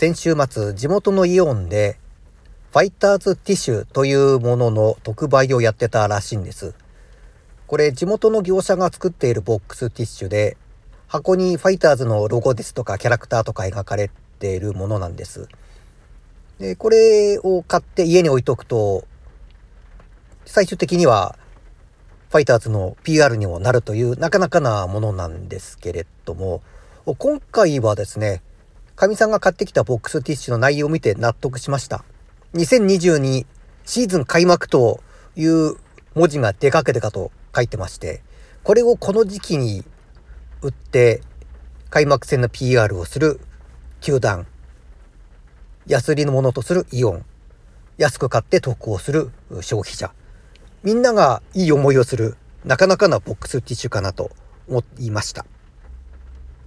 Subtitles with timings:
[0.00, 1.98] 先週末地元のイオンで
[2.72, 6.72] ファイターズティッシュというものの特売をやってたらしいんです。
[7.66, 10.56] これ地元の業者が作っているボックスティッシュで
[11.06, 15.48] 箱にファイターズのロゴですとかキャラクターとか描かれているものなんです。
[16.58, 19.06] で、これを買って家に置いとくと
[20.46, 21.38] 最終的には
[22.30, 26.62] ファイターズの PR にもなるというなかなかなものなんですけれども
[27.18, 28.40] 今回はですね
[29.00, 32.04] かみさんが買ってきたボックスティッシュの内容を見て納得しました。
[32.52, 33.46] 2022
[33.86, 35.00] シーズン開幕と
[35.36, 35.76] いう
[36.14, 38.22] 文字がでかでかと書いてまして、
[38.62, 39.86] これをこの時期に
[40.60, 41.22] 売って
[41.88, 43.40] 開幕戦の PR をする
[44.02, 44.46] 球団、
[45.86, 47.24] 安売りのものとするイオン、
[47.96, 49.30] 安く買って得をする
[49.62, 50.12] 消費者、
[50.82, 54.30] みんながいい思いをするなかなかなボックスティッシュかなと
[54.68, 55.46] 思いました。